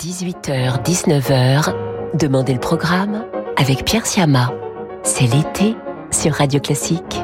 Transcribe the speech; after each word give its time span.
18h-19h, 0.00 1.74
Demandez 2.14 2.54
le 2.54 2.58
programme 2.58 3.26
avec 3.58 3.84
Pierre 3.84 4.06
Siama. 4.06 4.50
C'est 5.02 5.26
l'été 5.26 5.76
sur 6.10 6.32
Radio 6.32 6.58
Classique. 6.58 7.20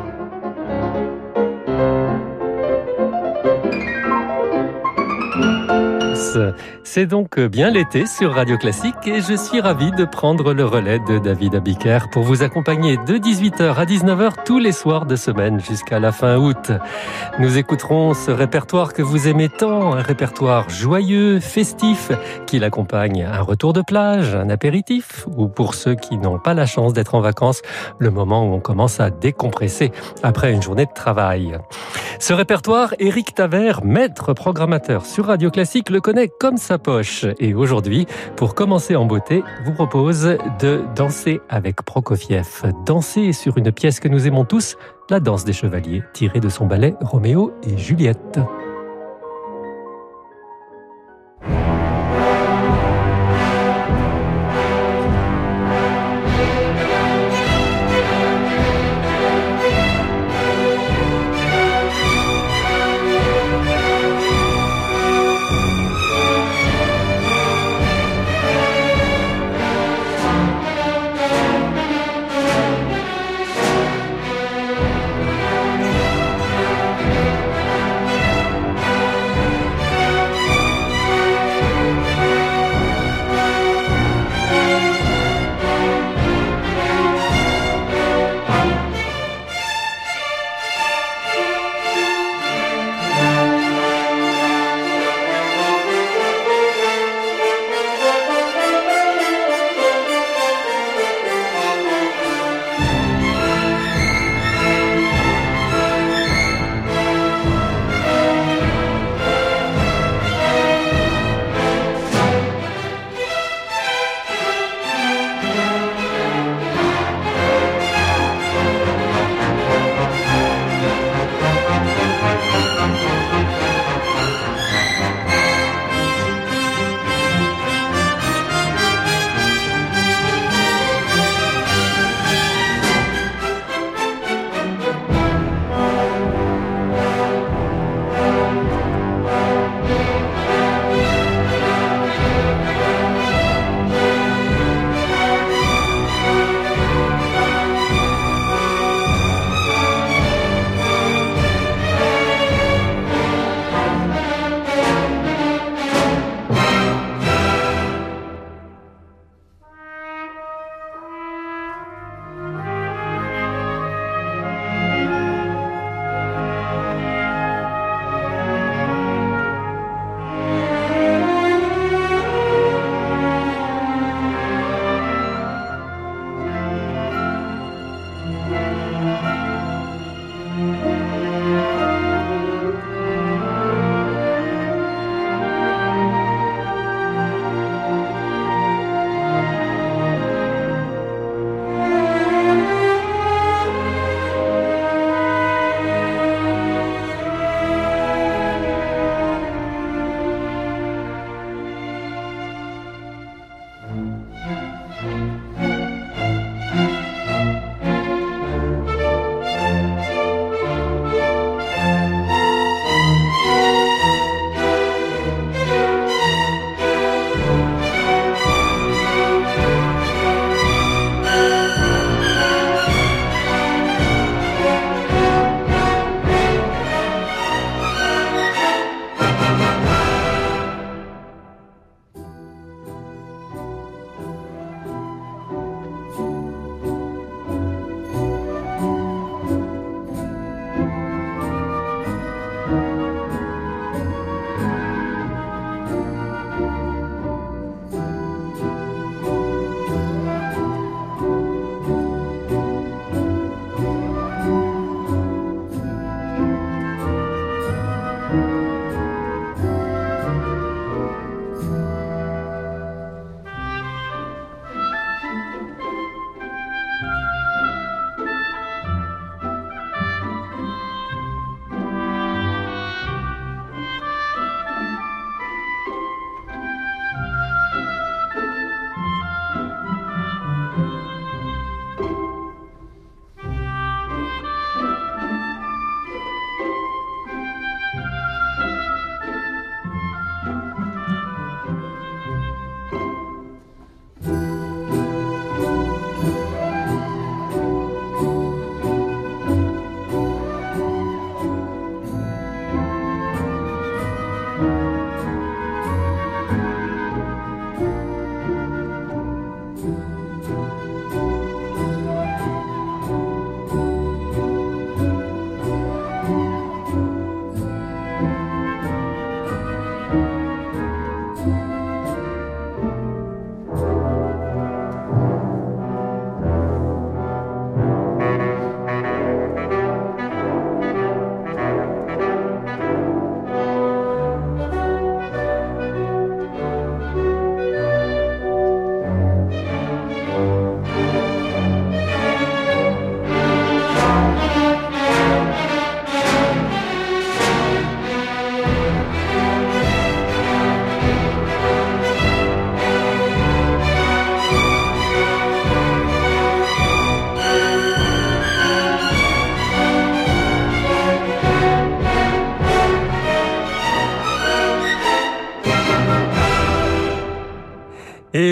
C'est 6.83 7.07
donc 7.07 7.38
bien 7.38 7.71
l'été 7.71 8.07
sur 8.07 8.34
Radio 8.34 8.57
Classique 8.57 8.95
et 9.07 9.21
je 9.21 9.35
suis 9.35 9.61
ravi 9.61 9.91
de 9.93 10.05
prendre 10.05 10.55
le 10.55 10.64
relais 10.64 10.98
de 11.00 11.18
David 11.18 11.57
Abiker 11.57 12.09
pour 12.11 12.23
vous 12.23 12.43
accompagner 12.43 12.96
de 12.96 13.18
18h 13.18 13.75
à 13.75 13.85
19h 13.85 14.45
tous 14.45 14.59
les 14.59 14.72
soirs 14.72 15.07
de 15.07 15.17
semaine 15.17 15.61
jusqu'à 15.61 15.99
la 15.99 16.12
fin 16.12 16.36
août. 16.36 16.72
Nous 17.39 17.59
écouterons 17.59 18.14
ce 18.14 18.30
répertoire 18.30 18.93
que 18.93 19.03
vous 19.03 19.29
aimez 19.29 19.49
tant, 19.49 19.95
un 19.95 20.03
répertoire 20.03 20.68
joyeux, 20.68 21.41
festif, 21.41 22.11
qui 22.46 22.59
l'accompagne 22.59 23.25
un 23.25 23.43
retour 23.43 23.73
de 23.73 23.82
plage, 23.82 24.34
un 24.34 24.50
apéritif, 24.50 25.26
ou 25.37 25.48
pour 25.48 25.75
ceux 25.75 25.95
qui 25.95 26.17
n'ont 26.18 26.39
pas 26.39 26.54
la 26.54 26.67
chance 26.67 26.93
d'être 26.93 27.14
en 27.14 27.21
vacances, 27.21 27.62
le 27.98 28.11
moment 28.11 28.45
où 28.48 28.54
on 28.54 28.61
commence 28.61 29.00
à 29.00 29.11
décompresser 29.11 29.93
après 30.23 30.53
une 30.53 30.62
journée 30.62 30.87
de 30.87 30.95
travail. 30.95 31.59
Ce 32.19 32.33
répertoire, 32.33 32.95
Éric 32.98 33.34
Taver, 33.34 33.75
maître 33.84 34.33
programmateur 34.33 35.05
sur 35.05 35.27
Radio 35.27 35.50
Classique, 35.50 35.91
le 35.91 36.00
connaît 36.00 36.25
comme 36.28 36.56
sa 36.56 36.78
poche. 36.78 37.27
Et 37.39 37.55
aujourd'hui, 37.55 38.06
pour 38.36 38.55
commencer 38.55 38.97
en 38.97 39.05
beauté, 39.05 39.42
vous 39.64 39.72
propose 39.72 40.36
de 40.61 40.83
danser 40.94 41.41
avec 41.48 41.83
Prokofiev. 41.83 42.72
Danser 42.84 43.33
sur 43.33 43.58
une 43.58 43.72
pièce 43.72 44.00
que 44.00 44.08
nous 44.08 44.27
aimons 44.27 44.44
tous, 44.44 44.77
la 45.11 45.20
danse 45.20 45.44
des 45.44 45.53
chevaliers, 45.53 46.03
tirée 46.12 46.41
de 46.41 46.48
son 46.48 46.67
ballet 46.67 46.94
Roméo 47.00 47.53
et 47.62 47.77
Juliette. 47.78 48.41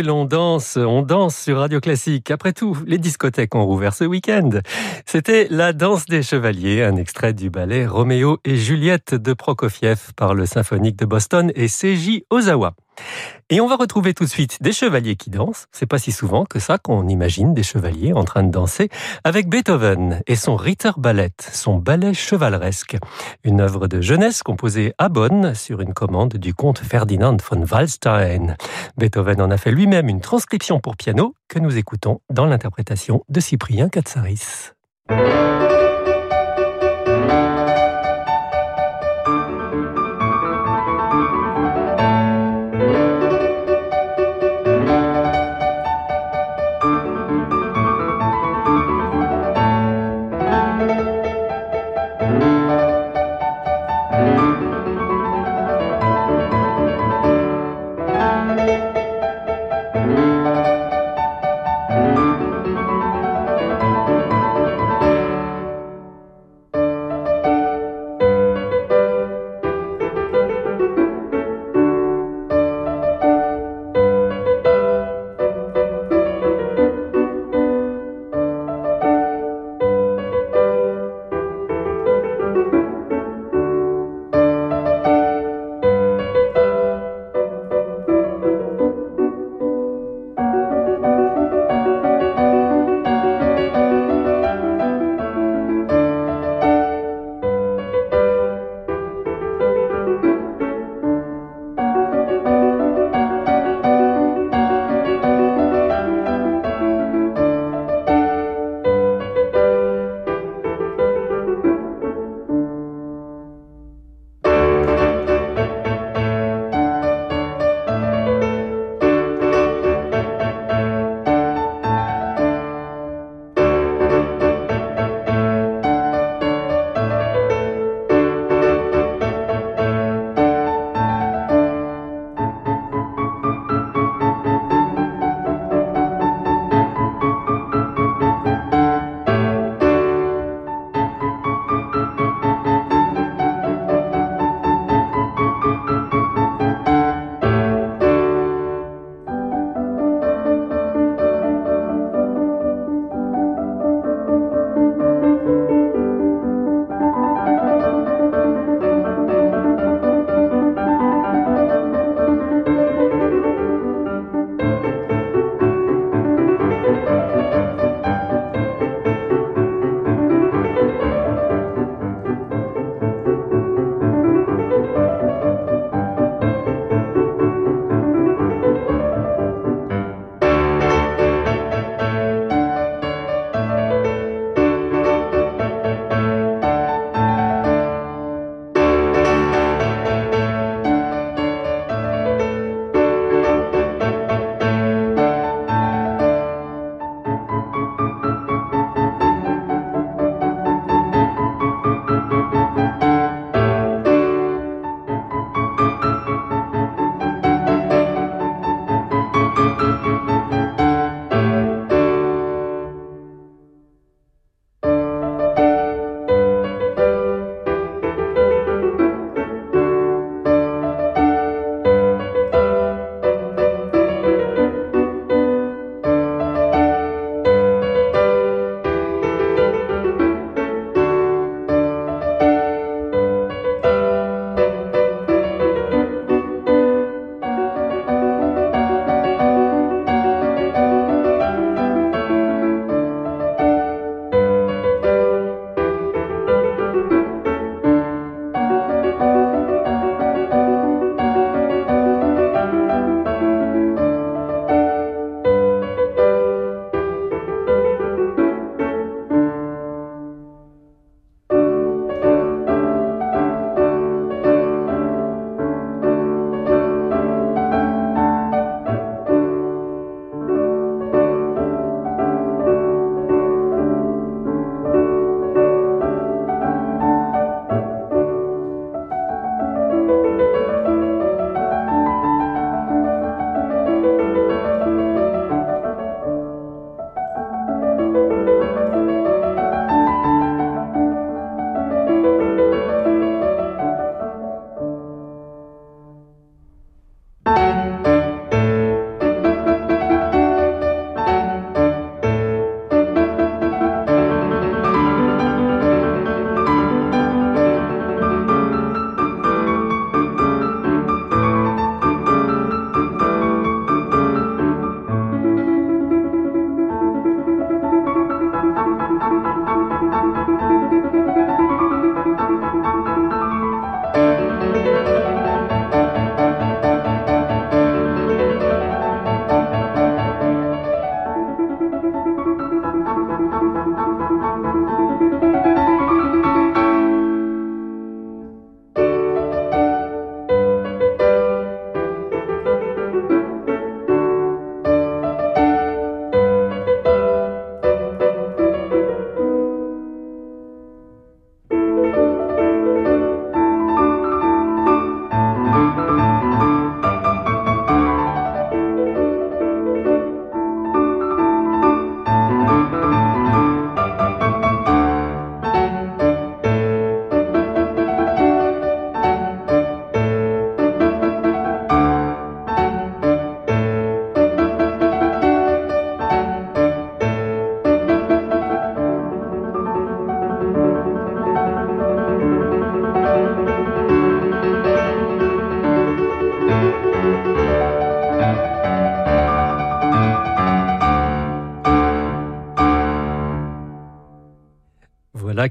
L'on 0.05 0.27
danse, 0.27 0.77
on 0.77 1.01
danse 1.01 1.35
sur 1.35 1.61
Radio 1.61 1.81
Classique. 1.81 2.31
Après 2.31 2.53
tout, 2.53 2.77
les 2.87 2.99
discothèques 2.99 3.55
ont 3.55 3.65
rouvert 3.65 3.95
ce 3.95 4.05
week-end. 4.05 4.51
C'était 5.07 5.47
La 5.49 5.73
danse 5.73 6.05
des 6.05 6.23
chevaliers, 6.23 6.83
un 6.83 6.97
extrait 6.97 7.33
du 7.33 7.49
ballet 7.49 7.87
Roméo 7.87 8.39
et 8.45 8.57
Juliette 8.57 9.15
de 9.15 9.33
Prokofiev 9.33 10.13
par 10.15 10.35
le 10.35 10.45
symphonique 10.45 10.97
de 10.97 11.07
Boston 11.07 11.53
et 11.55 11.69
Seiji 11.69 12.27
Ozawa. 12.29 12.75
Et 13.51 13.61
on 13.61 13.67
va 13.67 13.77
retrouver 13.77 14.15
tout 14.15 14.25
de 14.25 14.31
suite 14.31 14.63
des 14.63 14.73
chevaliers 14.73 15.17
qui 15.17 15.31
dansent. 15.31 15.67
C'est 15.73 15.87
pas 15.87 15.99
si 15.99 16.13
souvent 16.13 16.45
que 16.45 16.59
ça 16.59 16.79
qu'on 16.79 17.09
imagine 17.09 17.55
des 17.55 17.63
chevaliers 17.63 18.13
en 18.13 18.25
train 18.25 18.43
de 18.43 18.51
danser 18.51 18.89
avec 19.23 19.49
Beethoven 19.49 20.23
et 20.27 20.37
son 20.37 20.57
Ritter 20.57 20.93
Ballet, 20.97 21.33
son 21.53 21.77
ballet 21.77 22.15
chevaleresque. 22.15 22.97
Une 23.45 23.61
œuvre 23.61 23.87
de 23.87 24.01
jeunesse 24.01 24.43
composée 24.43 24.95
à 24.99 25.09
Bonn 25.09 25.55
sur 25.55 25.81
une 25.81 25.95
commande 25.95 26.35
du 26.35 26.55
comte 26.55 26.79
Ferdinand 26.79 27.37
von 27.51 27.65
Wallstein. 27.71 28.57
Beethoven 28.97 29.41
en 29.41 29.51
a 29.51 29.57
fait 29.57 29.73
lui-même 29.73 30.09
une 30.09 30.21
transcription 30.21 30.81
pour 30.81 30.97
piano 30.97 31.35
que 31.49 31.59
nous 31.59 31.77
écoutons 31.77 32.21
dans 32.31 32.47
l'interprétation 32.47 33.25
de 33.29 33.41
Cyprien 33.41 33.89
Katsaris. 33.89 34.73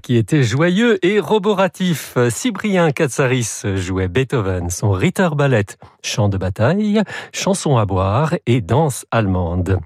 Qui 0.03 0.17
était 0.17 0.43
joyeux 0.43 1.03
et 1.03 1.19
roboratif. 1.19 2.17
Cyprien 2.29 2.91
Katsaris 2.91 3.62
jouait 3.75 4.10
Beethoven, 4.10 4.69
son 4.69 4.91
Ritter 4.91 5.29
Ballet, 5.36 5.65
chant 6.03 6.29
de 6.29 6.38
bataille, 6.38 7.01
chanson 7.31 7.77
à 7.77 7.86
boire 7.86 8.36
et 8.45 8.62
danse 8.62 9.05
allemande. 9.12 9.79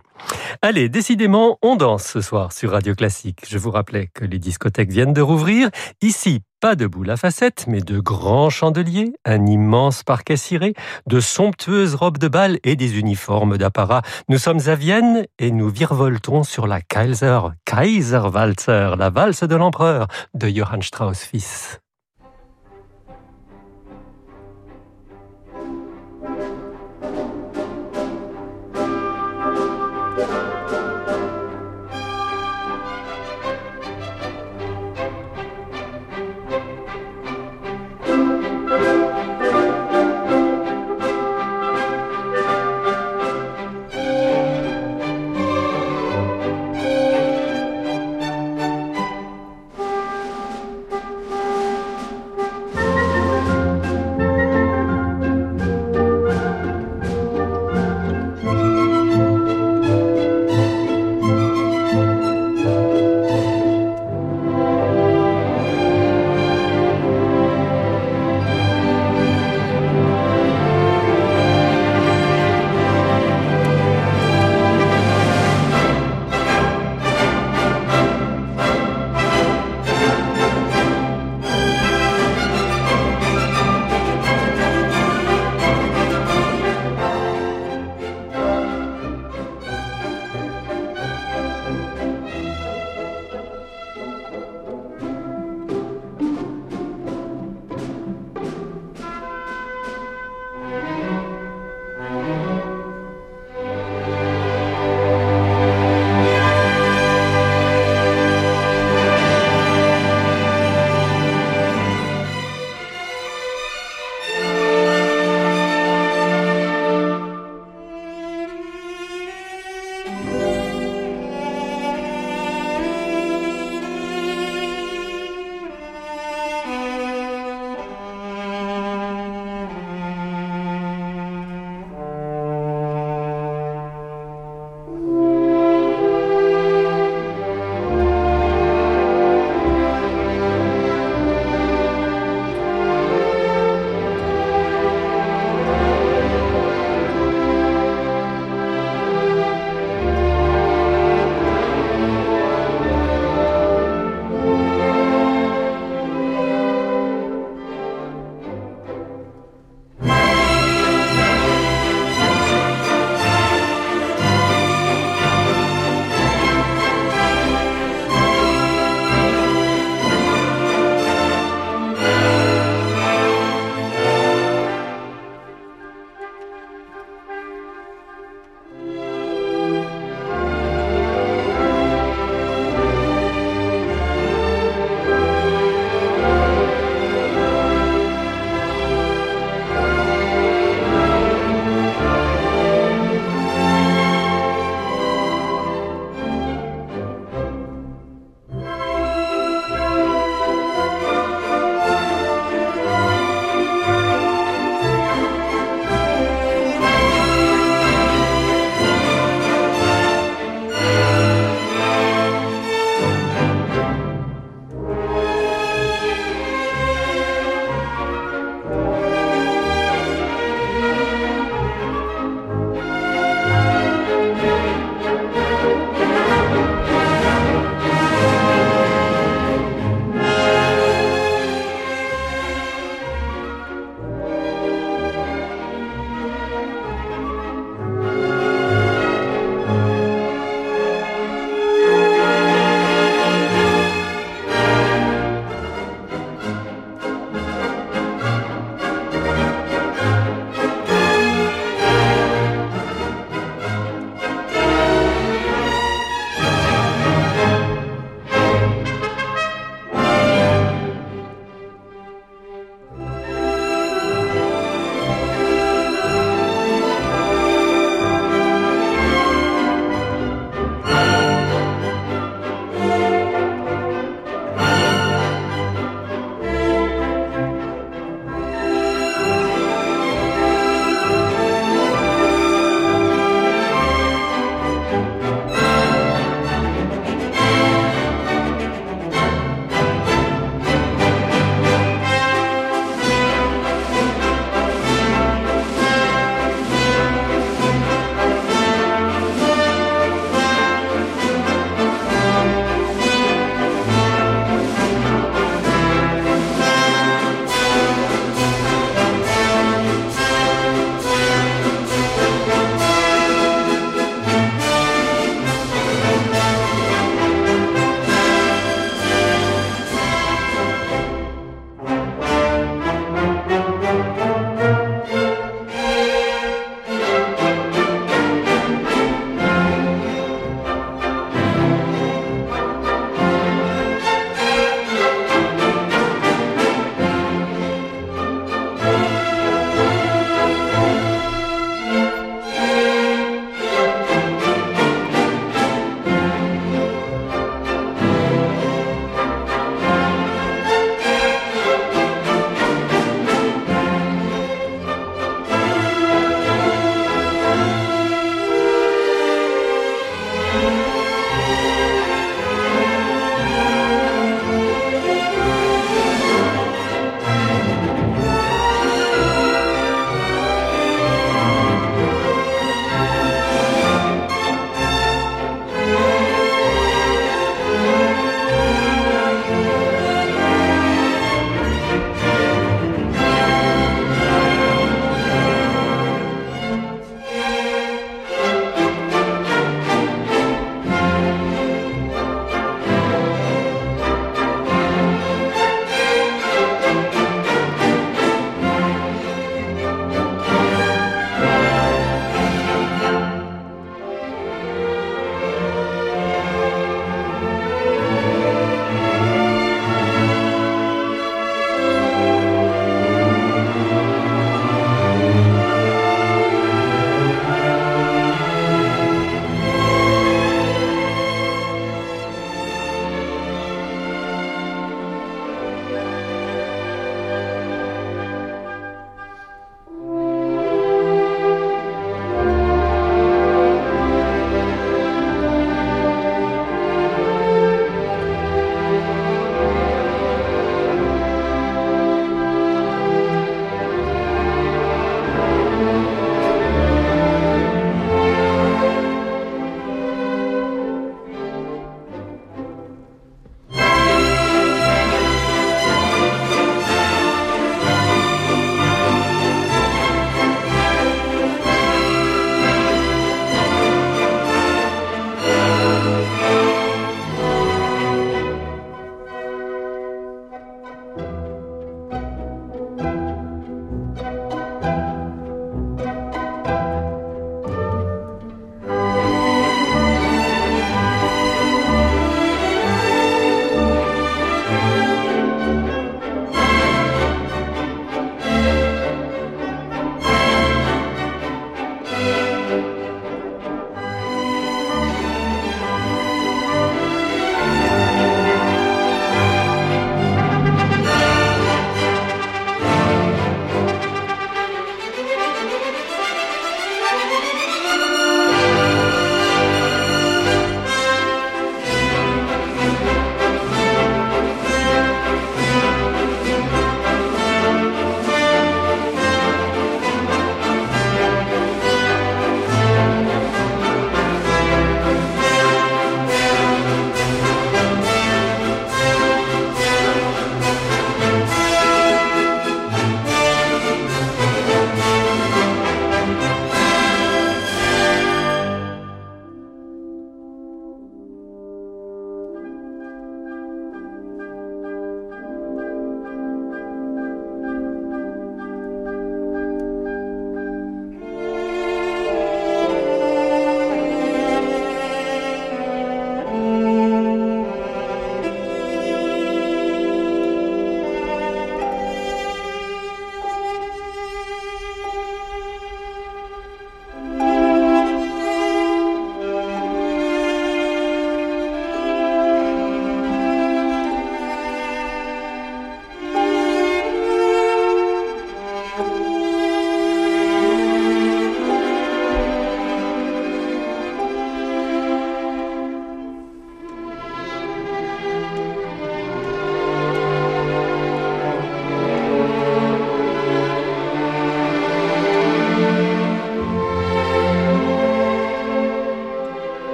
Allez, 0.61 0.89
décidément, 0.89 1.57
on 1.61 1.75
danse 1.75 2.03
ce 2.03 2.21
soir 2.21 2.51
sur 2.51 2.71
Radio 2.71 2.95
Classique. 2.95 3.45
Je 3.47 3.57
vous 3.57 3.71
rappelais 3.71 4.09
que 4.13 4.25
les 4.25 4.39
discothèques 4.39 4.91
viennent 4.91 5.13
de 5.13 5.21
rouvrir. 5.21 5.69
Ici, 6.01 6.41
pas 6.59 6.75
de 6.75 6.87
boules 6.87 7.11
à 7.11 7.17
facettes, 7.17 7.65
mais 7.67 7.81
de 7.81 7.99
grands 7.99 8.49
chandeliers, 8.49 9.13
un 9.25 9.45
immense 9.45 10.03
parquet 10.03 10.37
ciré, 10.37 10.73
de 11.05 11.19
somptueuses 11.19 11.95
robes 11.95 12.17
de 12.17 12.27
bal 12.27 12.59
et 12.63 12.75
des 12.75 12.97
uniformes 12.97 13.57
d'apparat. 13.57 14.01
Nous 14.27 14.39
sommes 14.39 14.61
à 14.67 14.75
Vienne 14.75 15.25
et 15.37 15.51
nous 15.51 15.69
virevoltons 15.69 16.43
sur 16.43 16.65
la 16.65 16.81
Kaiser, 16.81 17.39
Kaiserwalzer, 17.65 18.95
la 18.97 19.09
valse 19.09 19.43
de 19.43 19.55
l'empereur 19.55 20.07
de 20.33 20.47
Johann 20.47 20.81
Strauss 20.81 21.19
fils. 21.19 21.79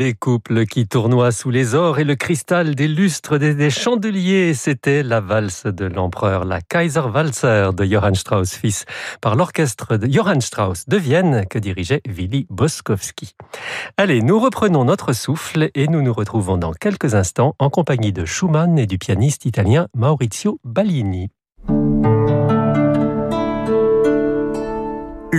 Les 0.00 0.14
couples 0.14 0.64
qui 0.64 0.88
tournoient 0.88 1.30
sous 1.30 1.50
les 1.50 1.74
ors 1.74 1.98
et 1.98 2.04
le 2.04 2.14
cristal 2.14 2.74
des 2.74 2.88
lustres 2.88 3.36
des, 3.36 3.68
chandeliers, 3.68 4.54
c'était 4.54 5.02
la 5.02 5.20
valse 5.20 5.66
de 5.66 5.84
l'empereur, 5.84 6.46
la 6.46 6.62
Kaiser 6.62 7.00
Walzer 7.00 7.74
de 7.74 7.84
Johann 7.84 8.14
Strauss 8.14 8.54
fils, 8.54 8.86
par 9.20 9.36
l'orchestre 9.36 9.98
de 9.98 10.06
Johann 10.10 10.40
Strauss 10.40 10.88
de 10.88 10.96
Vienne 10.96 11.44
que 11.50 11.58
dirigeait 11.58 12.00
Willy 12.08 12.46
Boskowski. 12.48 13.34
Allez, 13.98 14.22
nous 14.22 14.40
reprenons 14.40 14.86
notre 14.86 15.12
souffle 15.12 15.68
et 15.74 15.86
nous 15.86 16.00
nous 16.00 16.14
retrouvons 16.14 16.56
dans 16.56 16.72
quelques 16.72 17.14
instants 17.14 17.54
en 17.58 17.68
compagnie 17.68 18.14
de 18.14 18.24
Schumann 18.24 18.78
et 18.78 18.86
du 18.86 18.96
pianiste 18.96 19.44
italien 19.44 19.86
Maurizio 19.94 20.60
Ballini. 20.64 21.28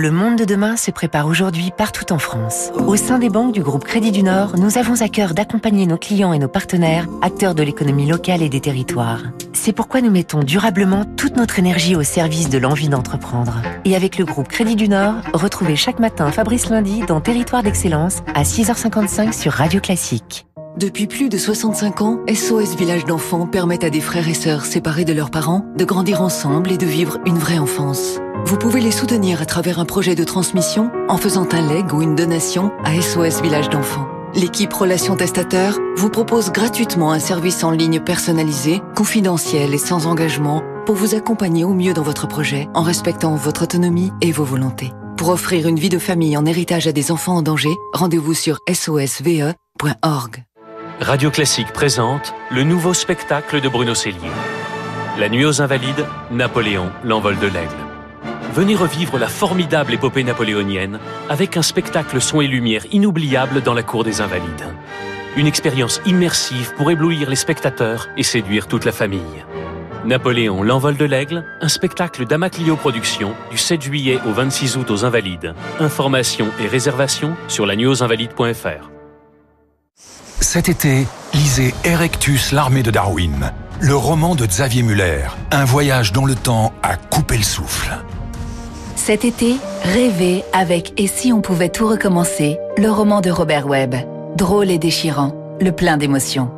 Le 0.02 0.10
monde 0.10 0.34
de 0.34 0.44
demain 0.44 0.76
se 0.76 0.90
prépare 0.90 1.28
aujourd'hui 1.28 1.70
partout 1.78 2.12
en 2.12 2.18
France. 2.18 2.72
Au 2.88 2.96
sein 2.96 3.20
des 3.20 3.28
banques 3.28 3.54
du 3.54 3.62
groupe 3.62 3.84
Crédit 3.84 4.10
du 4.10 4.24
Nord, 4.24 4.58
nous 4.58 4.76
avons 4.76 5.00
à 5.00 5.08
cœur 5.08 5.32
d'accompagner 5.32 5.86
nos 5.86 5.96
clients 5.96 6.32
et 6.32 6.40
nos 6.40 6.48
partenaires, 6.48 7.06
acteurs 7.20 7.54
de 7.54 7.62
l'économie 7.62 8.08
locale 8.08 8.42
et 8.42 8.48
des 8.48 8.58
territoires. 8.58 9.22
C'est 9.52 9.72
pourquoi 9.72 10.00
nous 10.00 10.10
mettons 10.10 10.40
durablement 10.40 11.04
toute 11.16 11.36
notre 11.36 11.60
énergie 11.60 11.94
au 11.94 12.02
service 12.02 12.50
de 12.50 12.58
l'envie 12.58 12.88
d'entreprendre. 12.88 13.62
Et 13.84 13.94
avec 13.94 14.18
le 14.18 14.24
groupe 14.24 14.48
Crédit 14.48 14.74
du 14.74 14.88
Nord, 14.88 15.14
retrouvez 15.34 15.76
chaque 15.76 16.00
matin 16.00 16.32
Fabrice 16.32 16.68
Lundi 16.68 17.02
dans 17.06 17.20
Territoire 17.20 17.62
d'Excellence 17.62 18.24
à 18.34 18.42
6h55 18.42 19.32
sur 19.32 19.52
Radio 19.52 19.80
Classique. 19.80 20.46
Depuis 20.78 21.06
plus 21.06 21.28
de 21.28 21.38
65 21.38 22.02
ans, 22.02 22.18
SOS 22.28 22.74
Village 22.74 23.04
d'enfants 23.04 23.46
permet 23.46 23.84
à 23.84 23.90
des 23.90 24.00
frères 24.00 24.28
et 24.28 24.34
sœurs 24.34 24.64
séparés 24.64 25.04
de 25.04 25.12
leurs 25.12 25.30
parents 25.30 25.64
de 25.78 25.84
grandir 25.84 26.22
ensemble 26.22 26.72
et 26.72 26.78
de 26.78 26.86
vivre 26.86 27.18
une 27.24 27.38
vraie 27.38 27.58
enfance. 27.58 28.18
Vous 28.44 28.58
pouvez 28.58 28.80
les 28.80 28.90
soutenir 28.90 29.40
à 29.40 29.46
travers 29.46 29.78
un 29.78 29.84
projet 29.84 30.14
de 30.14 30.24
transmission 30.24 30.90
en 31.08 31.16
faisant 31.16 31.46
un 31.52 31.60
leg 31.60 31.92
ou 31.92 32.02
une 32.02 32.16
donation 32.16 32.72
à 32.84 33.00
SOS 33.00 33.40
Village 33.40 33.70
d'enfants. 33.70 34.08
L'équipe 34.34 34.72
Relations 34.72 35.14
Testateurs 35.14 35.78
vous 35.96 36.10
propose 36.10 36.50
gratuitement 36.50 37.12
un 37.12 37.18
service 37.18 37.62
en 37.62 37.70
ligne 37.70 38.00
personnalisé, 38.00 38.82
confidentiel 38.96 39.72
et 39.74 39.78
sans 39.78 40.06
engagement 40.06 40.62
pour 40.86 40.96
vous 40.96 41.14
accompagner 41.14 41.64
au 41.64 41.72
mieux 41.72 41.94
dans 41.94 42.02
votre 42.02 42.26
projet 42.26 42.68
en 42.74 42.82
respectant 42.82 43.36
votre 43.36 43.62
autonomie 43.62 44.10
et 44.20 44.32
vos 44.32 44.44
volontés. 44.44 44.92
Pour 45.16 45.28
offrir 45.28 45.68
une 45.68 45.78
vie 45.78 45.88
de 45.88 45.98
famille 45.98 46.36
en 46.36 46.44
héritage 46.44 46.88
à 46.88 46.92
des 46.92 47.12
enfants 47.12 47.36
en 47.36 47.42
danger, 47.42 47.72
rendez-vous 47.92 48.34
sur 48.34 48.58
sosve.org. 48.72 50.44
Radio 51.00 51.30
Classique 51.30 51.72
présente 51.72 52.34
le 52.50 52.64
nouveau 52.64 52.92
spectacle 52.92 53.60
de 53.60 53.68
Bruno 53.68 53.94
Cellier. 53.94 54.30
La 55.18 55.28
nuit 55.28 55.44
aux 55.44 55.62
Invalides, 55.62 56.06
Napoléon, 56.32 56.90
l'envol 57.04 57.38
de 57.38 57.46
l'aigle 57.46 57.91
venez 58.52 58.74
revivre 58.74 59.18
la 59.18 59.28
formidable 59.28 59.94
épopée 59.94 60.24
napoléonienne 60.24 60.98
avec 61.28 61.56
un 61.56 61.62
spectacle 61.62 62.20
son 62.20 62.40
et 62.40 62.46
lumière 62.46 62.84
inoubliable 62.92 63.62
dans 63.62 63.74
la 63.74 63.82
cour 63.82 64.04
des 64.04 64.20
Invalides. 64.20 64.66
Une 65.36 65.46
expérience 65.46 66.00
immersive 66.04 66.74
pour 66.76 66.90
éblouir 66.90 67.30
les 67.30 67.36
spectateurs 67.36 68.08
et 68.18 68.22
séduire 68.22 68.68
toute 68.68 68.84
la 68.84 68.92
famille. 68.92 69.44
Napoléon, 70.04 70.62
l'envol 70.62 70.96
de 70.96 71.04
l'aigle, 71.04 71.44
un 71.60 71.68
spectacle 71.68 72.26
d'Amaclio 72.26 72.76
Productions 72.76 73.34
du 73.50 73.56
7 73.56 73.80
juillet 73.80 74.18
au 74.26 74.32
26 74.32 74.76
août 74.76 74.90
aux 74.90 75.04
Invalides. 75.04 75.54
Informations 75.80 76.48
et 76.60 76.66
réservations 76.66 77.36
sur 77.48 77.66
la 77.66 77.74
invalides.fr. 77.74 78.90
Cet 80.40 80.68
été, 80.68 81.06
lisez 81.32 81.72
Erectus, 81.84 82.52
l'armée 82.52 82.82
de 82.82 82.90
Darwin, 82.90 83.52
le 83.80 83.94
roman 83.94 84.34
de 84.34 84.44
Xavier 84.44 84.82
Muller, 84.82 85.28
un 85.52 85.64
voyage 85.64 86.12
dans 86.12 86.24
le 86.24 86.34
temps 86.34 86.72
à 86.82 86.96
couper 86.96 87.38
le 87.38 87.44
souffle. 87.44 87.96
Cet 89.04 89.24
été, 89.24 89.56
rêvez 89.82 90.44
avec 90.52 90.92
Et 90.96 91.08
si 91.08 91.32
on 91.32 91.40
pouvait 91.40 91.70
tout 91.70 91.88
recommencer, 91.88 92.58
le 92.78 92.88
roman 92.88 93.20
de 93.20 93.32
Robert 93.32 93.66
Webb. 93.66 93.96
Drôle 94.36 94.70
et 94.70 94.78
déchirant, 94.78 95.32
le 95.60 95.72
plein 95.72 95.96
d'émotions. 95.96 96.52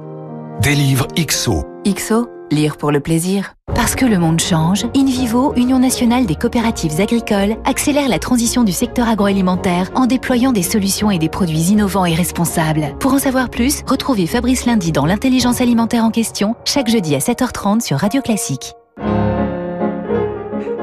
Des 0.60 0.74
livres 0.74 1.08
XO. 1.16 1.64
XO, 1.86 2.28
lire 2.52 2.76
pour 2.76 2.92
le 2.92 3.00
plaisir. 3.00 3.54
Parce 3.74 3.94
que 3.94 4.04
le 4.04 4.18
monde 4.18 4.40
change, 4.40 4.84
InVivo, 4.94 5.54
Union 5.56 5.78
nationale 5.78 6.26
des 6.26 6.34
coopératives 6.34 7.00
agricoles, 7.00 7.56
accélère 7.64 8.10
la 8.10 8.18
transition 8.18 8.62
du 8.62 8.72
secteur 8.72 9.08
agroalimentaire 9.08 9.90
en 9.94 10.04
déployant 10.04 10.52
des 10.52 10.62
solutions 10.62 11.10
et 11.10 11.18
des 11.18 11.30
produits 11.30 11.70
innovants 11.70 12.04
et 12.04 12.14
responsables. 12.14 12.94
Pour 13.00 13.14
en 13.14 13.18
savoir 13.18 13.48
plus, 13.48 13.80
retrouvez 13.86 14.26
Fabrice 14.26 14.66
Lundi 14.66 14.92
dans 14.92 15.06
l'intelligence 15.06 15.62
alimentaire 15.62 16.04
en 16.04 16.10
question, 16.10 16.56
chaque 16.66 16.90
jeudi 16.90 17.14
à 17.14 17.20
7h30 17.20 17.80
sur 17.80 17.96
Radio 17.96 18.20
Classique. 18.20 18.74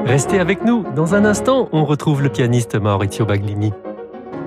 Restez 0.04 0.40
avec 0.40 0.64
nous. 0.64 0.84
Dans 0.96 1.14
un 1.14 1.24
instant, 1.24 1.68
on 1.72 1.84
retrouve 1.84 2.22
le 2.22 2.28
pianiste 2.28 2.74
Maurizio 2.74 3.24
Baglini. 3.24 3.72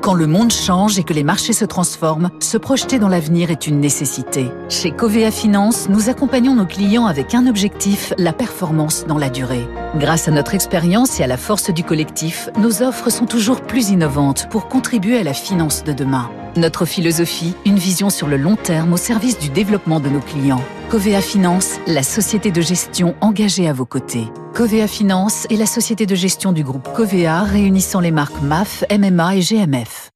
Quand 0.01 0.13
le 0.13 0.27
monde 0.27 0.51
change 0.51 0.99
et 0.99 1.03
que 1.03 1.13
les 1.13 1.23
marchés 1.23 1.53
se 1.53 1.65
transforment, 1.65 2.29
se 2.39 2.57
projeter 2.57 2.99
dans 2.99 3.07
l'avenir 3.07 3.49
est 3.49 3.65
une 3.65 3.79
nécessité. 3.79 4.51
Chez 4.69 4.91
Covea 4.91 5.31
Finance, 5.31 5.87
nous 5.89 6.09
accompagnons 6.09 6.53
nos 6.53 6.65
clients 6.65 7.07
avec 7.07 7.33
un 7.33 7.47
objectif, 7.47 8.13
la 8.17 8.33
performance 8.33 9.05
dans 9.07 9.17
la 9.17 9.29
durée. 9.29 9.65
Grâce 9.95 10.27
à 10.27 10.31
notre 10.31 10.53
expérience 10.53 11.19
et 11.19 11.23
à 11.23 11.27
la 11.27 11.37
force 11.37 11.71
du 11.71 11.83
collectif, 11.83 12.49
nos 12.59 12.83
offres 12.83 13.09
sont 13.09 13.25
toujours 13.25 13.61
plus 13.61 13.89
innovantes 13.89 14.47
pour 14.51 14.67
contribuer 14.67 15.17
à 15.17 15.23
la 15.23 15.33
finance 15.33 15.83
de 15.83 15.93
demain. 15.93 16.29
Notre 16.57 16.85
philosophie, 16.85 17.55
une 17.65 17.77
vision 17.77 18.09
sur 18.09 18.27
le 18.27 18.37
long 18.37 18.57
terme 18.57 18.93
au 18.93 18.97
service 18.97 19.39
du 19.39 19.49
développement 19.49 19.99
de 19.99 20.09
nos 20.09 20.19
clients. 20.21 20.63
Covea 20.95 21.19
Finance, 21.19 21.81
la 21.87 22.03
société 22.03 22.51
de 22.51 22.61
gestion 22.61 23.15
engagée 23.19 23.67
à 23.67 23.73
vos 23.73 23.85
côtés. 23.85 24.29
Covea 24.53 24.87
Finance 24.87 25.45
est 25.49 25.57
la 25.57 25.65
société 25.65 26.05
de 26.05 26.15
gestion 26.15 26.53
du 26.53 26.63
groupe 26.63 26.87
Covea 26.93 27.43
réunissant 27.43 27.99
les 27.99 28.11
marques 28.11 28.41
MAF, 28.41 28.85
MMA 28.89 29.35
et 29.35 29.41
GMF. 29.41 30.11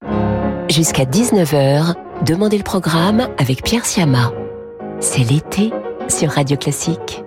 Jusqu'à 0.70 1.04
19h, 1.04 1.96
Demandez 2.26 2.58
le 2.58 2.64
programme 2.64 3.28
avec 3.38 3.62
Pierre 3.62 3.86
Siama. 3.86 4.32
C'est 5.02 5.30
l'été 5.30 5.74
sur 6.08 6.30
Radio 6.30 6.56
Classique. 6.56 7.26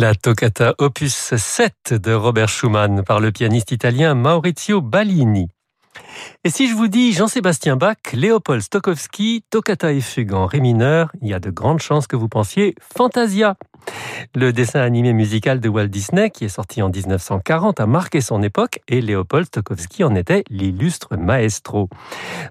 La 0.00 0.14
toccata 0.14 0.76
opus 0.78 1.34
7 1.34 1.94
de 1.94 2.12
Robert 2.12 2.48
Schumann 2.48 3.02
par 3.02 3.18
le 3.18 3.32
pianiste 3.32 3.72
italien 3.72 4.14
Maurizio 4.14 4.80
Ballini. 4.80 5.48
Et 6.44 6.50
si 6.50 6.68
je 6.68 6.74
vous 6.74 6.86
dis 6.86 7.12
Jean-Sébastien 7.12 7.74
Bach, 7.74 7.96
Léopold 8.12 8.62
Stokowski, 8.62 9.42
toccata 9.50 9.90
et 9.90 10.00
fugue 10.00 10.34
en 10.34 10.46
ré 10.46 10.60
mineur, 10.60 11.10
il 11.20 11.26
y 11.26 11.34
a 11.34 11.40
de 11.40 11.50
grandes 11.50 11.80
chances 11.80 12.06
que 12.06 12.14
vous 12.14 12.28
pensiez 12.28 12.76
Fantasia. 12.96 13.56
Le 14.34 14.52
dessin 14.52 14.80
animé 14.80 15.12
musical 15.12 15.58
de 15.58 15.68
Walt 15.68 15.88
Disney, 15.88 16.30
qui 16.30 16.44
est 16.44 16.48
sorti 16.48 16.82
en 16.82 16.90
1940, 16.90 17.80
a 17.80 17.86
marqué 17.86 18.20
son 18.20 18.42
époque 18.42 18.80
et 18.86 19.00
Léopold 19.00 19.46
Stokowski 19.46 20.04
en 20.04 20.14
était 20.14 20.44
l'illustre 20.50 21.16
maestro. 21.16 21.88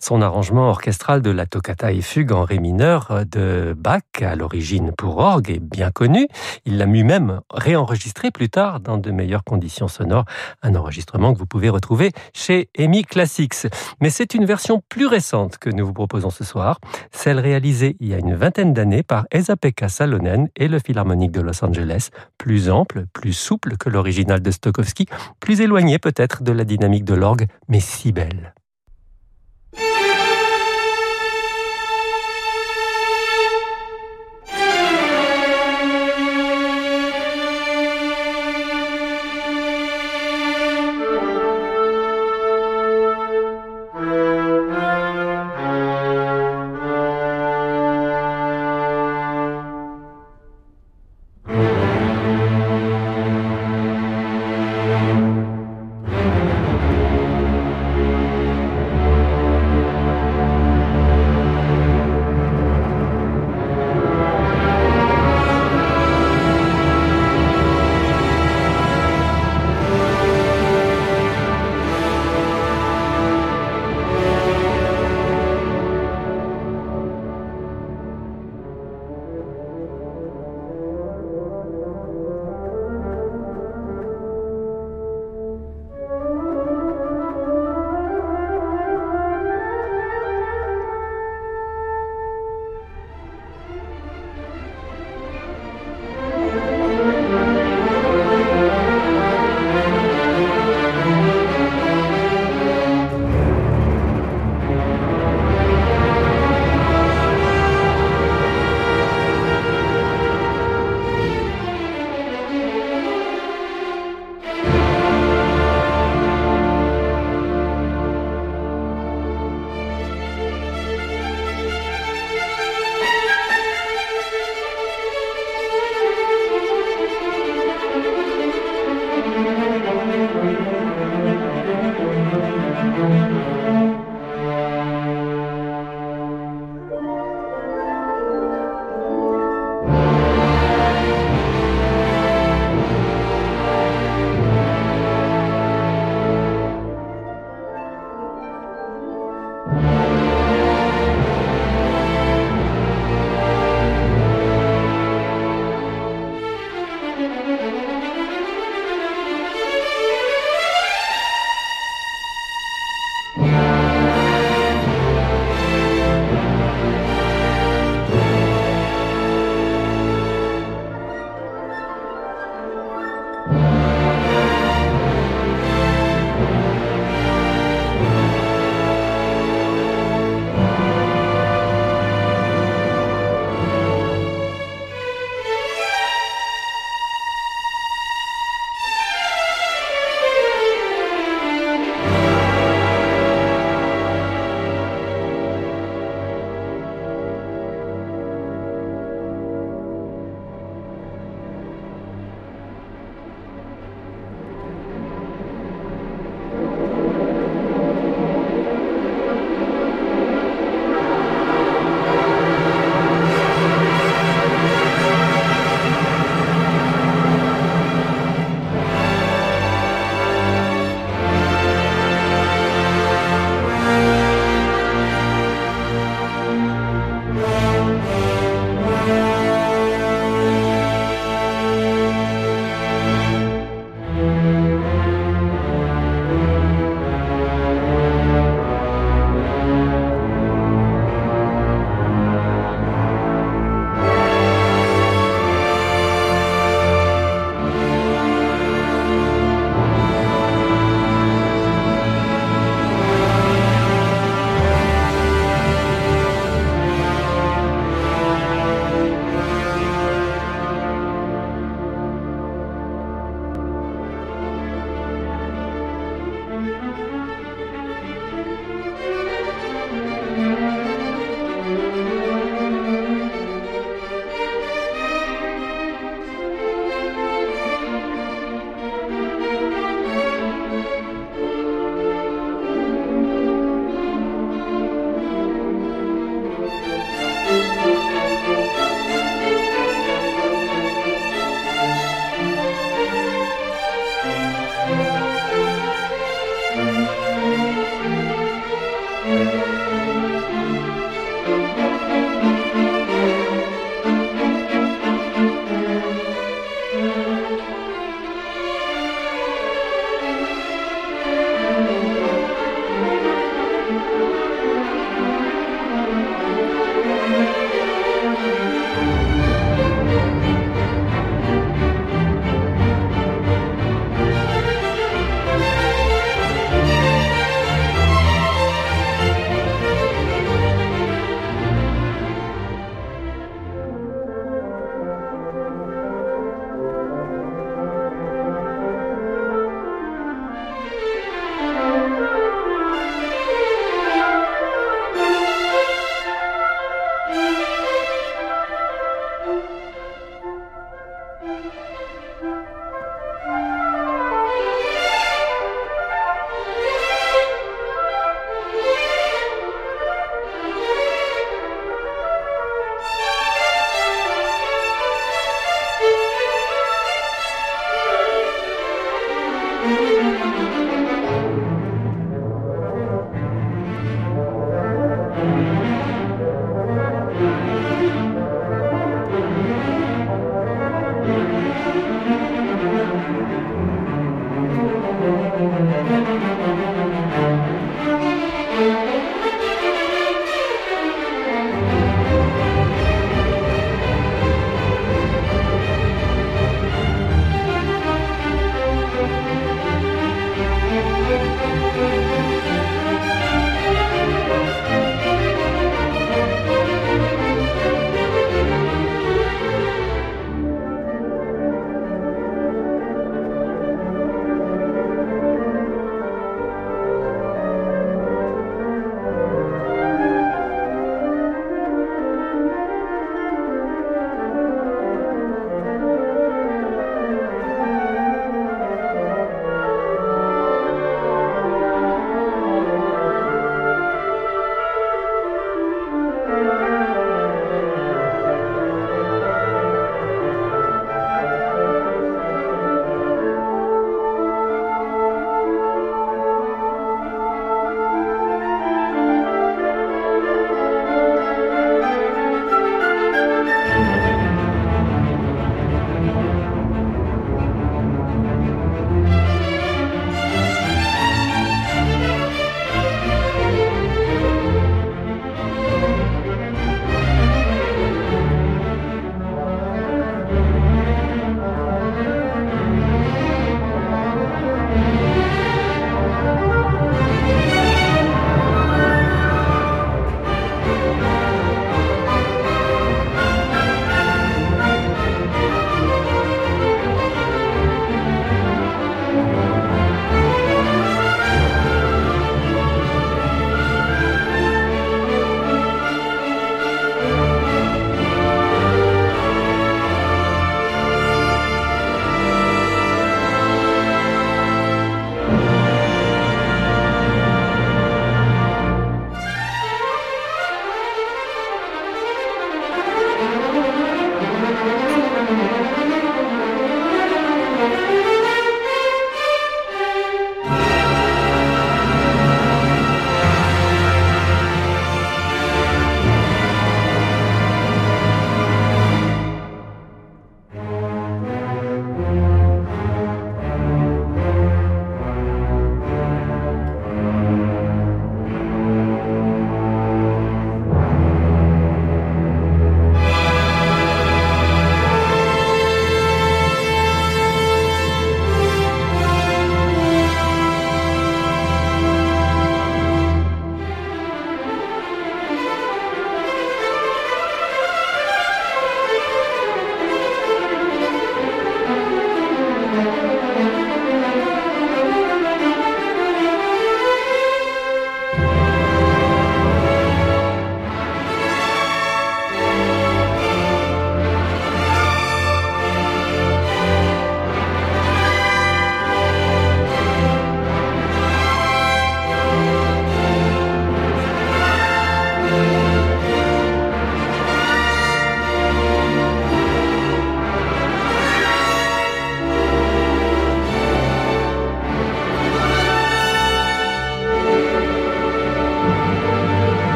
Son 0.00 0.22
arrangement 0.22 0.68
orchestral 0.68 1.22
de 1.22 1.30
la 1.30 1.46
toccata 1.46 1.92
et 1.92 2.00
fugue 2.02 2.32
en 2.32 2.44
ré 2.44 2.58
mineur 2.58 3.22
de 3.30 3.74
Bach, 3.76 4.00
à 4.20 4.34
l'origine 4.36 4.92
pour 4.96 5.18
orgue, 5.18 5.50
est 5.50 5.60
bien 5.60 5.90
connu. 5.90 6.26
Il 6.64 6.78
l'a 6.78 6.86
lui-même 6.96 7.40
réenregistré 7.52 8.30
plus 8.30 8.48
tard 8.48 8.80
dans 8.80 8.96
de 8.96 9.10
meilleures 9.10 9.44
conditions 9.44 9.86
sonores, 9.86 10.24
un 10.62 10.74
enregistrement 10.74 11.34
que 11.34 11.38
vous 11.38 11.46
pouvez 11.46 11.68
retrouver 11.68 12.12
chez 12.32 12.70
EMI 12.74 13.04
Classics. 13.04 13.66
Mais 14.00 14.08
c'est 14.08 14.32
une 14.32 14.46
version 14.46 14.82
plus 14.88 15.06
récente 15.06 15.58
que 15.58 15.68
nous 15.68 15.84
vous 15.84 15.92
proposons 15.92 16.30
ce 16.30 16.42
soir, 16.42 16.80
celle 17.12 17.38
réalisée 17.38 17.96
il 18.00 18.08
y 18.08 18.14
a 18.14 18.18
une 18.18 18.34
vingtaine 18.34 18.72
d'années 18.72 19.02
par 19.02 19.26
Esa-Pekka 19.30 19.90
Salonen 19.90 20.48
et 20.56 20.68
le 20.68 20.78
Philharmonique 20.78 21.25
de 21.32 21.40
Los 21.40 21.64
Angeles, 21.64 22.10
plus 22.38 22.70
ample, 22.70 23.06
plus 23.12 23.32
souple 23.32 23.76
que 23.76 23.88
l'original 23.88 24.40
de 24.40 24.50
Stokowski, 24.50 25.06
plus 25.40 25.60
éloigné 25.60 25.98
peut-être 25.98 26.42
de 26.42 26.52
la 26.52 26.64
dynamique 26.64 27.04
de 27.04 27.14
l'orgue, 27.14 27.46
mais 27.68 27.80
si 27.80 28.12
belle. 28.12 28.54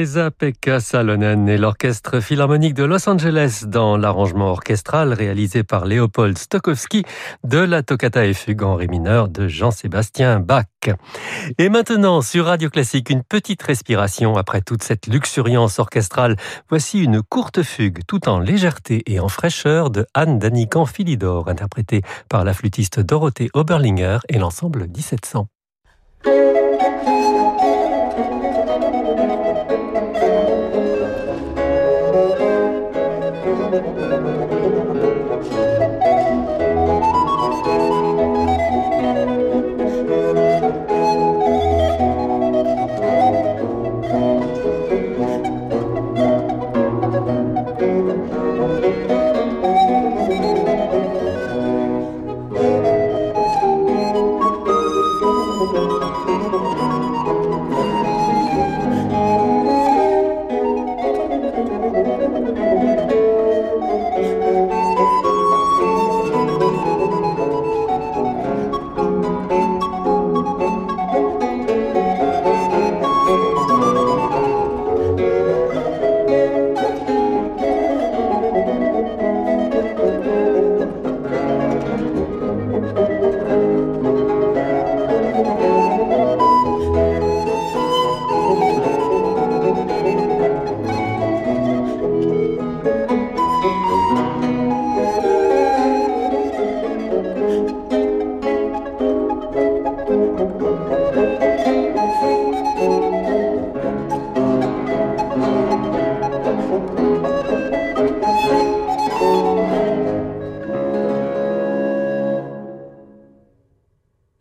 Esa-Pekka 0.00 0.80
Salonen 0.80 1.46
et 1.46 1.58
l'Orchestre 1.58 2.20
Philharmonique 2.20 2.72
de 2.72 2.84
Los 2.84 3.06
Angeles 3.06 3.64
dans 3.66 3.98
l'arrangement 3.98 4.50
orchestral 4.50 5.12
réalisé 5.12 5.62
par 5.62 5.84
Léopold 5.84 6.38
Stokowski 6.38 7.04
de 7.44 7.58
la 7.58 7.82
toccata 7.82 8.24
et 8.24 8.32
fugue 8.32 8.62
en 8.62 8.76
ré 8.76 8.86
mineur 8.86 9.28
de 9.28 9.46
Jean-Sébastien 9.46 10.40
Bach. 10.40 10.64
Et 11.58 11.68
maintenant, 11.68 12.22
sur 12.22 12.46
Radio 12.46 12.70
Classique, 12.70 13.10
une 13.10 13.22
petite 13.22 13.62
respiration 13.62 14.38
après 14.38 14.62
toute 14.62 14.82
cette 14.82 15.06
luxuriance 15.06 15.78
orchestrale. 15.78 16.36
Voici 16.70 17.02
une 17.02 17.20
courte 17.20 17.62
fugue 17.62 18.00
tout 18.06 18.26
en 18.26 18.38
légèreté 18.38 19.02
et 19.04 19.20
en 19.20 19.28
fraîcheur 19.28 19.90
de 19.90 20.06
Anne 20.14 20.38
Danican 20.38 20.86
Philidor, 20.86 21.48
interprétée 21.48 22.00
par 22.30 22.44
la 22.44 22.54
flûtiste 22.54 23.00
Dorothée 23.00 23.50
Oberlinger 23.52 24.20
et 24.30 24.38
l'ensemble 24.38 24.86
1700. 24.88 25.46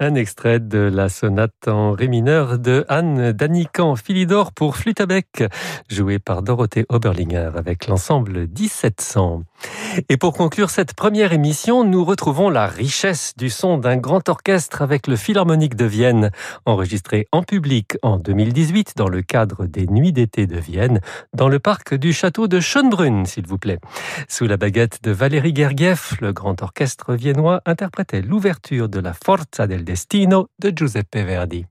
Un 0.02 0.16
extrait 0.16 0.62
de 0.62 0.78
la 0.78 1.10
sonate 1.10 1.68
en 1.68 1.92
ré 1.92 2.08
mineur 2.08 2.58
de 2.58 2.86
Anne 2.88 3.34
Danican 3.34 3.98
Philidor 3.98 4.54
pour 4.54 4.78
flûte 4.78 5.02
à 5.02 5.06
bec, 5.06 5.44
jouée 5.90 6.20
par 6.20 6.42
Dorothée 6.42 6.86
Oberlinger 6.88 7.52
avec 7.58 7.86
l'ensemble 7.88 8.48
1700. 8.48 9.44
Et 10.08 10.18
pour 10.18 10.34
conclure 10.34 10.70
cette 10.70 10.94
première 10.94 11.34
émission, 11.34 11.84
nous 11.84 12.06
retrouvons 12.06 12.50
la 12.50 12.68
richesse 12.68 13.34
du 13.38 13.50
son 13.50 13.78
d'un 13.78 13.98
grand 13.98 14.28
orchestre 14.30 14.82
avec 14.82 15.08
le 15.08 15.16
Philharmonique 15.16 15.76
de 15.76 15.86
Vienne, 15.86 16.32
enregistré 16.66 17.28
en 17.32 17.44
public 17.44 17.98
en 18.02 18.18
2018 18.18 18.94
dans 18.96 19.10
le 19.10 19.22
cadre 19.22 19.66
des 19.66 19.88
Nuits 19.88 20.14
d'été 20.14 20.48
de 20.48 20.58
Vienne, 20.58 21.02
dans 21.34 21.50
le 21.50 21.60
parc 21.60 21.94
du 21.94 22.14
château 22.14 22.48
de 22.48 22.60
Schönbrunn, 22.60 23.26
s'il 23.26 23.48
vous 23.48 23.58
plaît. 23.58 23.80
Sous 24.28 24.46
la 24.46 24.58
baguette 24.58 25.04
de 25.04 25.12
Valérie 25.12 25.56
Gergiev, 25.56 26.18
le 26.22 26.34
grand 26.34 26.62
orchestre 26.62 27.14
viennois 27.14 27.62
interprétait 27.66 28.22
l'ouverture 28.22 28.90
de 28.90 29.00
la 29.00 29.14
Forza 29.14 29.68
del 29.68 29.84
Destino 29.84 30.48
de 30.60 30.72
Giuseppe 30.76 31.18
Verdi. 31.18 31.66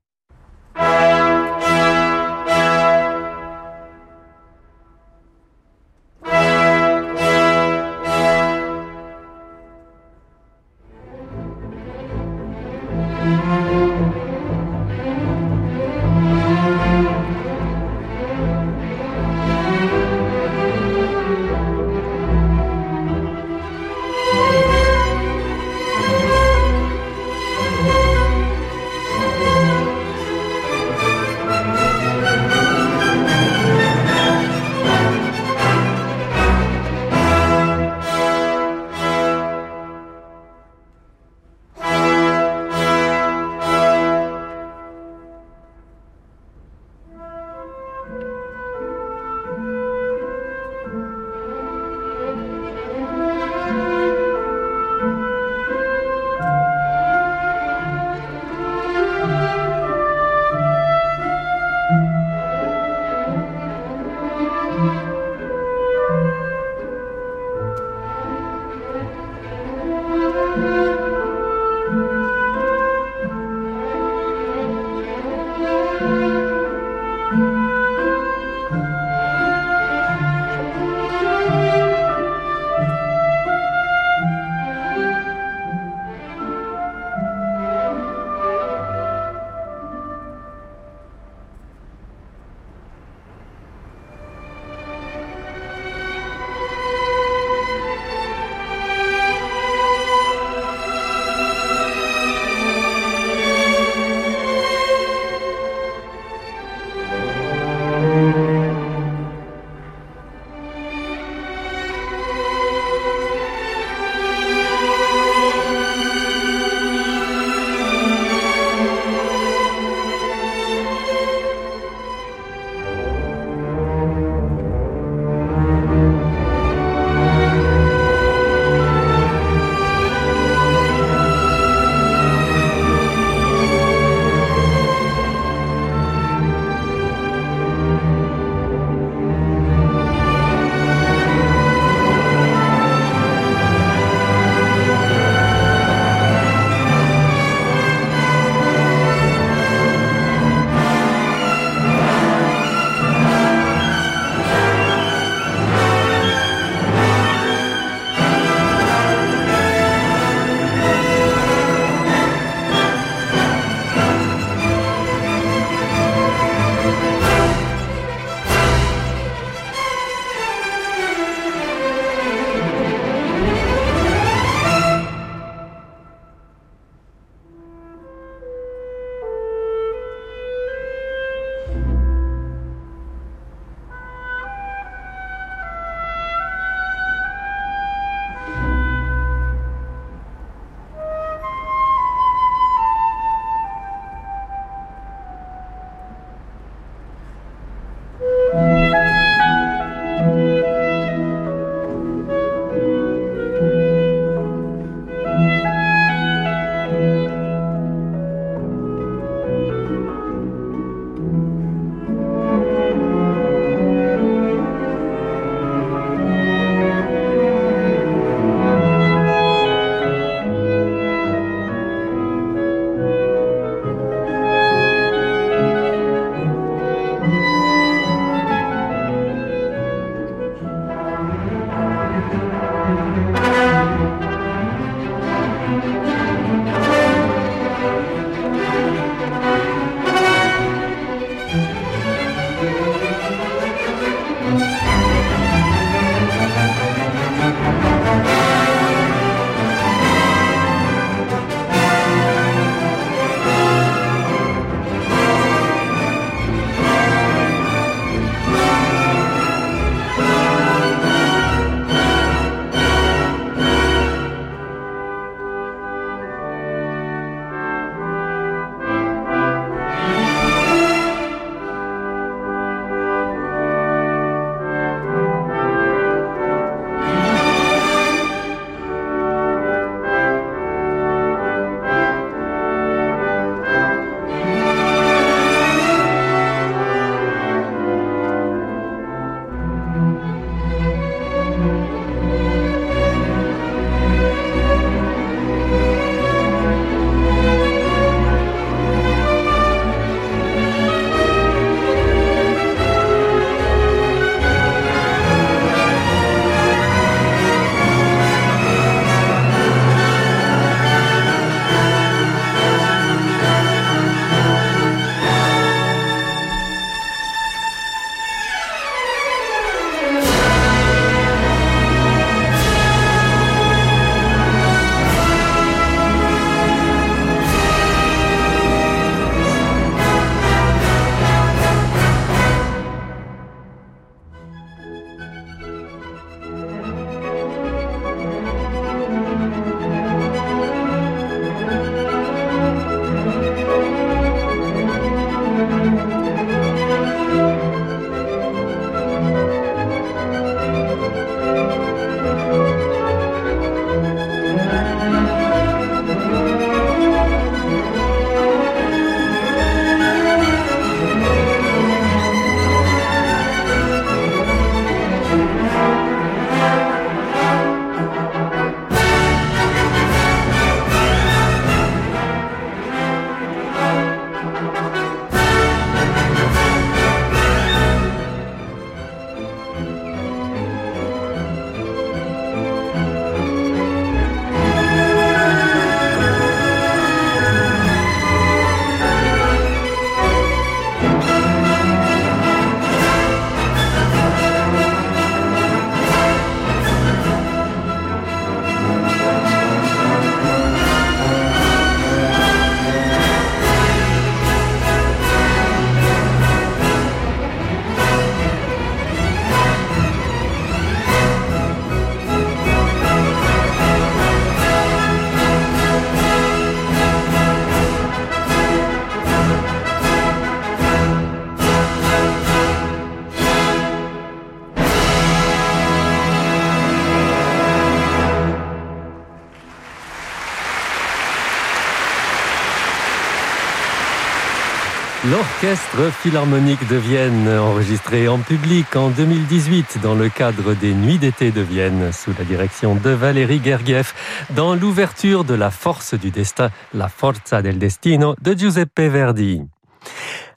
L'Orchestre 435.69 436.11
Philharmonique 436.23 436.87
de 436.87 436.95
Vienne, 436.95 437.47
enregistré 437.47 438.27
en 438.27 438.39
public 438.39 438.95
en 438.95 439.09
2018 439.09 439.99
dans 440.01 440.15
le 440.15 440.27
cadre 440.27 440.73
des 440.73 440.95
Nuits 440.95 441.19
d'été 441.19 441.51
de 441.51 441.61
Vienne, 441.61 442.11
sous 442.11 442.31
la 442.39 442.43
direction 442.43 442.95
de 442.95 443.11
Valérie 443.11 443.61
Gergiev, 443.63 444.13
dans 444.55 444.73
l'ouverture 444.73 445.43
de 445.43 445.53
La 445.53 445.69
Force 445.69 446.15
du 446.15 446.31
Destin, 446.31 446.71
La 446.91 447.07
Forza 447.07 447.61
del 447.61 447.77
Destino 447.77 448.35
de 448.41 448.53
Giuseppe 448.53 449.01
Verdi. 449.11 449.61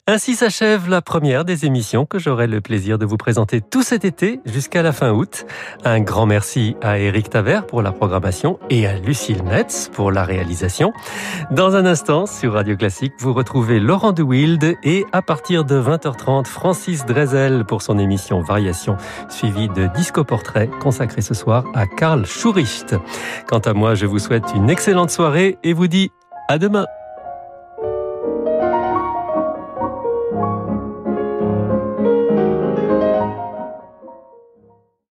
Ainsi 0.05 0.35
s'achève 0.35 0.89
la 0.89 1.01
première 1.01 1.45
des 1.45 1.65
émissions 1.65 2.05
que 2.05 2.19
j'aurai 2.19 2.45
le 2.45 2.59
plaisir 2.59 2.97
de 2.97 3.05
vous 3.05 3.15
présenter 3.15 3.61
tout 3.61 3.83
cet 3.83 4.03
été 4.03 4.41
jusqu'à 4.43 4.83
la 4.83 4.91
fin 4.91 5.13
août. 5.13 5.45
Un 5.85 6.01
grand 6.01 6.25
merci 6.25 6.75
à 6.81 6.99
Eric 6.99 7.29
Taver 7.29 7.61
pour 7.69 7.81
la 7.81 7.93
programmation 7.93 8.59
et 8.69 8.85
à 8.85 8.99
Lucille 8.99 9.41
Metz 9.43 9.89
pour 9.93 10.11
la 10.11 10.25
réalisation. 10.25 10.91
Dans 11.51 11.77
un 11.77 11.85
instant, 11.85 12.25
sur 12.25 12.51
Radio 12.51 12.75
Classique, 12.75 13.13
vous 13.19 13.31
retrouvez 13.31 13.79
Laurent 13.79 14.11
de 14.11 14.23
Wild 14.23 14.75
et 14.83 15.05
à 15.13 15.21
partir 15.21 15.63
de 15.63 15.81
20h30, 15.81 16.47
Francis 16.47 17.05
Drezel 17.05 17.63
pour 17.63 17.81
son 17.81 17.97
émission 17.97 18.41
Variation, 18.41 18.97
suivie 19.29 19.69
de 19.69 19.87
Disco 19.95 20.25
Portrait 20.25 20.69
consacré 20.81 21.21
ce 21.21 21.33
soir 21.33 21.63
à 21.73 21.87
Karl 21.87 22.25
Schuricht. 22.25 22.97
Quant 23.47 23.59
à 23.59 23.71
moi, 23.71 23.95
je 23.95 24.05
vous 24.05 24.19
souhaite 24.19 24.51
une 24.53 24.69
excellente 24.69 25.11
soirée 25.11 25.57
et 25.63 25.71
vous 25.71 25.87
dis 25.87 26.11
à 26.49 26.57
demain. 26.57 26.87